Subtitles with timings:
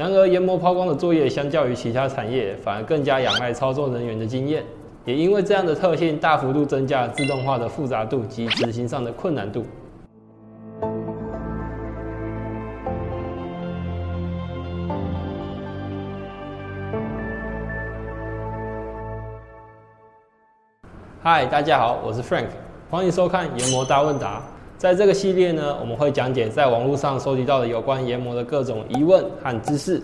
[0.00, 4.64] 然而，研磨抛光的作业相较于其他产业，反而更加仰赖操作人员的经验。
[5.04, 9.66] 也因为这样的特性，大幅度增加自动化的复杂度及执行上的困难度。
[21.22, 22.46] 嗨，大家好，我是 Frank，
[22.88, 24.42] 欢迎收看研磨大问答。
[24.80, 30.00] 在这个系列呢，我们会讲解在网络上收集到的有关研磨的各种疑问和知识，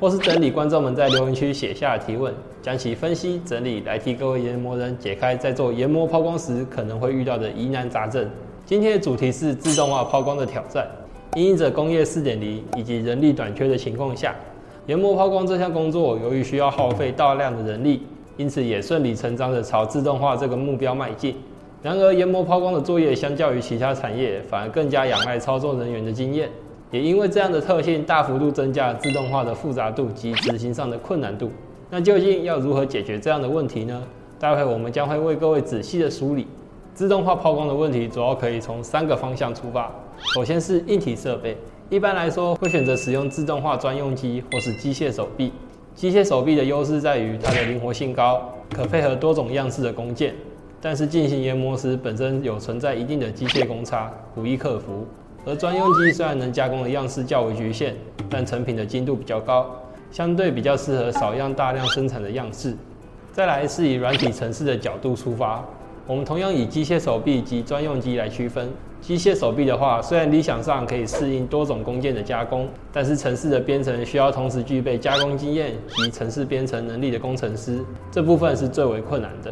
[0.00, 2.32] 或是整理观众们在留言区写下的提问，
[2.62, 8.26] 将其分析整理来替各位研磨人解开在做研磨抛光时可能会遇到的疑难杂症。
[8.64, 10.88] 今天的主题是自动化抛光的挑战。
[11.34, 14.34] 因应着工业四点零以及人力短缺的情况下，
[14.86, 18.06] 研磨抛光这项工作由于需要耗费大量的人力，
[18.38, 21.36] 因此也顺理成章的朝自动化这个目标迈进。
[21.84, 26.48] 然而，研磨抛光的作业相较于其他产业，反而更加仰赖操作人员的经验。
[26.90, 31.50] 也因为这样的特性，大幅度增加了自动化的复杂度及执行上的困难度。
[31.90, 34.02] 那究竟要如何解决这样的问题呢？
[34.40, 36.46] 待会我们将会为各位仔细的梳理
[36.94, 39.92] 自动化抛光的问题，主要可以从三个方向出发。
[40.34, 41.54] 首先是硬体设备，
[41.90, 45.52] 一般来说会选择使用自动化专用机或是机械手臂。
[45.94, 48.40] 机械手臂的优势在于它的灵活性高，
[48.74, 50.34] 可配合多种样式的工件。
[50.84, 55.06] 但是进行研磨时，本身有存在一定的机械公差，不易克服。
[55.46, 57.96] 而专用机虽然能加工的样式较为局限，
[58.28, 59.64] 但成品的精度比较高，
[60.10, 62.76] 相对比较适合少样大量生产的样式。
[63.32, 65.64] 再来是以软体程式的角度出发，
[66.06, 68.68] 我们同样以机械手臂及专用机来区分。
[69.00, 77.82] 机械手臂的话，虽然理想上可以适应多种工件的加工，但是程式的编程需要同时具备加工经验及程式编程能力的工程师，
[78.12, 79.50] 这部分是最为困难的。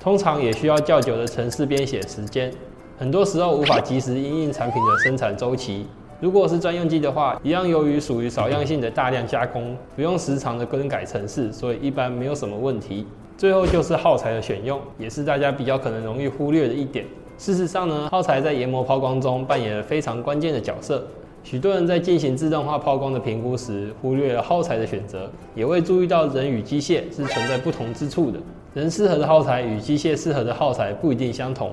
[0.00, 2.52] 通常也需要较久的程式编写时间，
[2.96, 5.86] 很多时候无法及时应应产品的生产周期。
[6.20, 13.06] 如果是专用机的话，一样由于属于少样性的大量加工，不用时常的更改程式，所以一般没有什么问题。
[13.36, 17.04] 最后就是耗材的选用，也是大家比较可能容易忽略的一点。
[17.36, 21.04] 事实上呢，耗材在研磨抛光中扮演了非常关键的角色。
[21.50, 28.38] 许多人在进行自动化抛光的评估时，忽略了耗材的选择，也未注意到人与机械是存在不同之处的。
[28.74, 31.70] 人适合的耗材与机械适合的耗材不一定相同。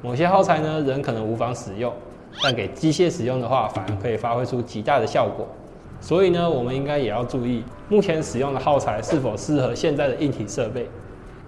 [0.00, 1.92] 某些耗材呢，人可能无法使用，
[2.42, 5.46] 但给机械使用的话，反而可以发挥出极大的效果。
[6.00, 10.88] 所以呢，我们应该也要注意，目前使用的耗材是否适合现在的硬体设备。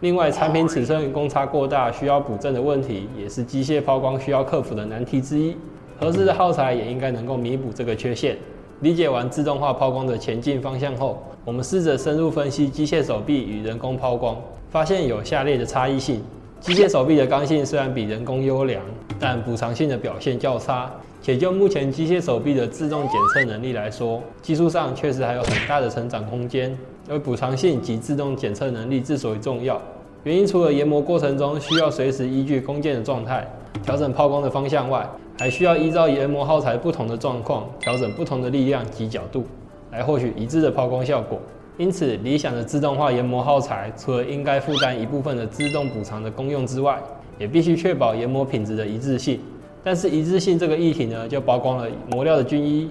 [0.01, 5.57] 另外，产品尺寸公差过大需要补正的问题，也是机械抛光需要克服的难题之一。
[6.01, 8.35] 合适的耗材也应该能够弥补这个缺陷。
[8.81, 14.35] 理解完自动化抛光的前进方向后，我们试着深入分析机械手臂与人工抛光，
[14.71, 16.23] 发现有下列的差异性：
[16.59, 18.83] 机械手臂的刚性虽然比人工优良，
[19.19, 20.91] 但补偿性的表现较差。
[21.23, 26.75] 且就目前机械手臂的自动检测能力来说，技术上确实还有很大的成长空间。
[27.11, 29.79] 而补偿性及自动检测能力之所以重要，
[30.23, 33.47] 原因除了研磨过程中需要随时依据工件的状态
[33.83, 35.09] 调整抛光的方向外，
[35.39, 39.45] 还需要依照研磨耗材不同的状况，调整不同的力量及角度，
[39.91, 41.41] 来获取一致的抛光效果。
[41.79, 47.01] 因此，理想的自动化研磨耗材，除了应该负担一部分的自动补偿的功用之外，
[47.39, 49.41] 也必须确保研磨品质的一致性。
[49.83, 52.91] 但是，一致性这个议题呢，就包光了磨料的均一、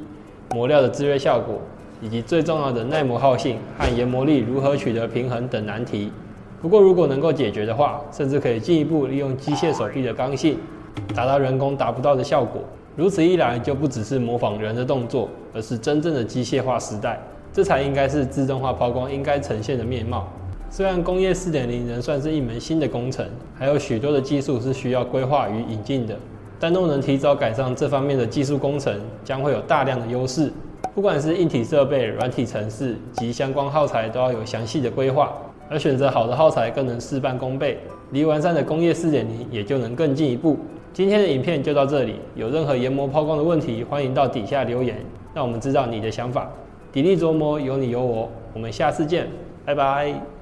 [0.56, 1.60] 磨料的制约效果，
[2.02, 6.12] 以及最重要的耐磨耗性和研磨力如何取得平衡等难题。
[6.62, 10.58] 不过，如果能够解决的话，甚至可以进一步利用机械手臂的刚性。
[11.16, 12.62] 达到人工达不到的效果，
[12.96, 17.18] 如此一来就不只是模仿人的动作，而是真正的机械化时代，
[17.54, 20.28] 这才应该是自动化抛光应该呈现的面貌。
[20.70, 23.26] 虽然工业四点零仍算是一门新的工程，
[23.56, 26.18] 还有许多的技术是需要规划与引进的，
[26.60, 30.52] 但若能提早赶上这方面的技术工程，将会有大量的优势。
[30.94, 35.32] 不管是硬体设备、软体程式及相关耗材，都要有详细的规划，
[35.70, 37.78] 而选择好的耗材更能事半功倍，
[38.12, 40.58] 离完善的工业四点零也就能更进一步。
[40.92, 44.98] 今天的影片就到这里，有任何研磨抛光的问题，欢迎到底下留言，
[45.34, 46.50] 让我们知道你的想法。
[46.92, 49.28] 砥砺琢磨，有你有我，我们下次见，
[49.64, 50.39] 拜拜。